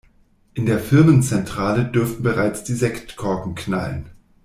[0.55, 4.09] In der Firmenzentrale dürften bereits die Sektkorken knallen.